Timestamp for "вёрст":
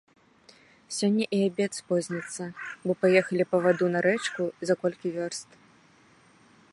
5.19-5.49